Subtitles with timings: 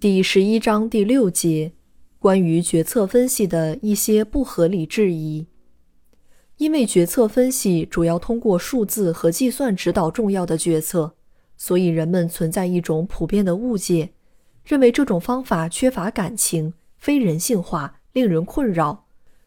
[0.00, 1.72] 第十一章第六节，
[2.20, 5.48] 关于决策分析的一些不合理质疑。
[6.58, 11.16] 因为决策分析主要通过数字和计算指导重要的决策，
[11.56, 14.10] 所以人们存在一种普遍的误解，
[14.64, 19.06] 认为这种方法缺乏感情、非人性化、令人困扰。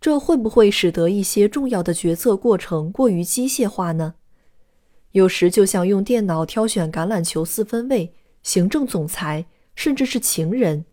[0.00, 4.14] 这会不会使得一些重要的决策过程过于机械化呢？
[5.12, 8.12] 有时就像用电脑挑选橄榄球四分卫、
[8.42, 9.46] 行政总裁。
[9.74, 10.84] 甚至是情人，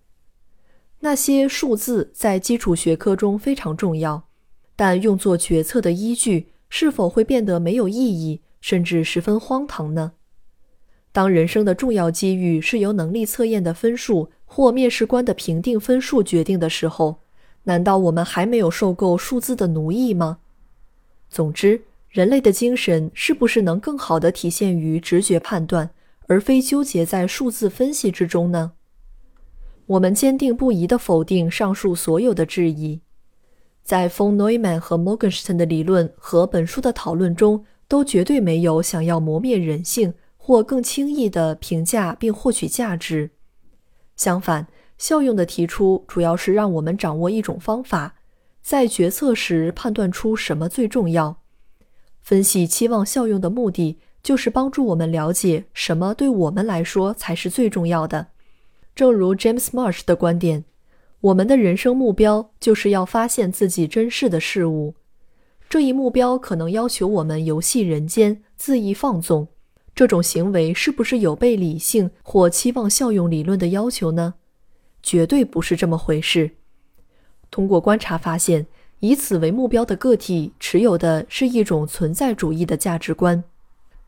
[1.01, 4.27] 那些数字在基础学科中非常重要，
[4.75, 10.13] 但用作决策的依据是否会变得没有意义，甚至十分荒唐呢？
[11.11, 17.21] 当人生的重要机遇是由能力测验的分数或面试官的评定分数决定的时候，
[17.63, 20.39] 难道我们还没有受够数字的奴役吗？
[21.29, 25.91] 总之，人类的精神是不是能更好地体现于直觉判断？
[26.27, 28.73] 而非纠结在数字分析之中呢？
[29.89, 33.01] 我们坚定不移地否定上述所有的质疑。
[33.83, 43.31] 在 von Neumann 和 Morgenstern 的理论和本书的讨论中，都绝对没有想要磨灭人性或更轻易地评价并获取价值。
[44.15, 44.67] 相反，
[44.99, 48.15] 效用的提出主要是让我们掌握一种方法，
[48.61, 51.41] 在决策时判断出什么最重要。
[52.21, 53.99] 分析期望效用的目的。
[54.21, 58.27] 就是帮助我们了解什么对我们来说才是最重要的。
[58.99, 60.65] 正如 James Marsh 的观点，
[61.21, 64.93] 我们的人生目标就是要发现自己珍视的事物。
[65.69, 69.47] 这一目标可能要求我们游戏人间、恣意放纵。
[69.95, 74.33] 这种行为是不是有悖理性或期望效用理论的要求呢？
[75.01, 76.51] 绝对不是这么回事。
[77.49, 78.67] 通过观察发现，
[78.99, 83.41] 以此为目标的个体持有的是一种存在主义的价值观。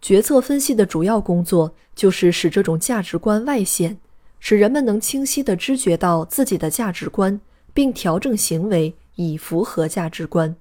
[0.02, 3.98] 决策分析的主要工作就是使这种价值观外显，
[4.42, 7.40] 使人们能清晰地知觉到自己的价值观，
[7.74, 10.54] 并调整行为以符合价值观。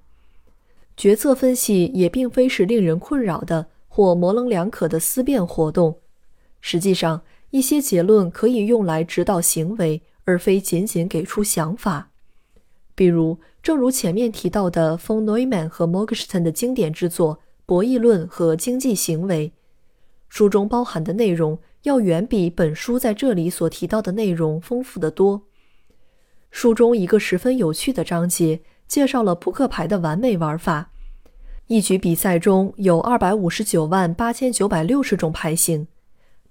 [0.95, 5.97] 决策分析也并非是令人困扰的或模棱两可的思辨活动。
[6.61, 12.11] 实际上，一些结论可以用来指导行为，而非仅仅给出想法。
[12.93, 17.39] 比如，正如前面提到的，von Neumann 和 Morgeson 的经典之作。
[17.65, 19.53] 博弈论和经济行为，
[20.27, 25.43] 书中包含的内容要远比本书在这里所提到的内容丰富得多。
[26.49, 30.91] 书中一个十分有趣的章节介绍了扑克牌的完美玩法。
[31.67, 35.87] 一局比赛中有二百五十九万八千九百六十种牌型，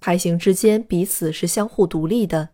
[0.01, 2.51] 牌型之间彼此是相互独立的。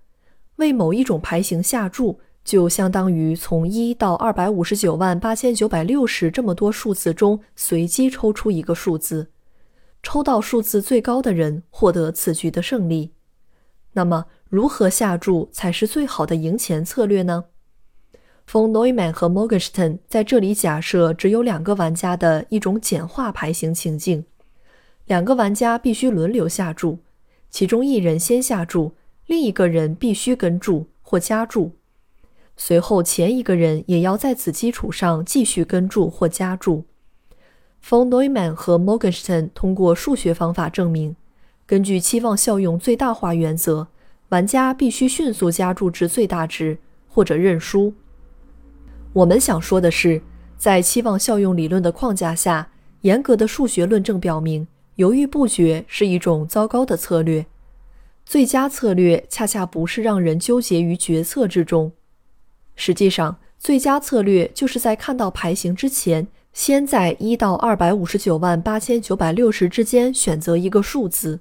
[0.56, 2.20] 为某一种牌型下注。
[2.46, 9.32] 就相当于从一到二百五十九万八千九百六十这么多数字中随机抽出一个数字，
[10.06, 13.10] 抽到数字最高的人获得此局的胜利。
[13.94, 17.46] 那么，如何下注才是最好的赢钱策略呢
[18.48, 24.24] ？von Neumann 和 Morgenstern 在这里假设只有两个玩家的一种简化牌型情境，
[25.06, 27.00] 两个玩家必须轮流下注，
[27.50, 28.92] 其中一人先下注，
[29.26, 31.72] 另一个人必须跟注或加注。
[32.56, 36.84] 随后，前一个人也要在此基础上继续跟注或加注。
[37.88, 41.14] Von Neumann 和 Morgenstern 通过数学方法证明，
[41.64, 43.86] 根据期望效用最大化原则，
[44.30, 47.94] 玩家必须迅速加注至最大值，或者认输。
[49.12, 50.20] 我们想说的是，
[50.58, 52.68] 在期望效用理论的框架下，
[53.02, 57.46] 严格的数学论证表明，犹豫不决是一种糟糕的策略。
[58.24, 61.92] 最佳策略恰恰不是让人纠结于决策之中。
[62.74, 66.26] 实际上，最佳策略就是在看到牌型之前，
[66.56, 71.40] 先在一到二百五十九万八千九百六十之间选择一个数字。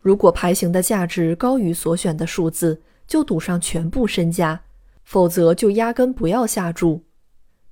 [0.00, 4.60] 如果牌型的价值高于所选的数字，就赌上全部身家；
[5.02, 7.02] 否则，就压根不要下注。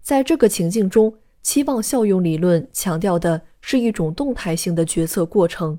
[0.03, 5.79] 在这个情境中，期望效用理论强调的是一种动态性的决策过程，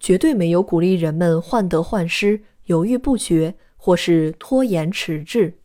[0.00, 5.58] 绝对没有鼓励人们患得患失、犹豫不决或是拖延迟滞。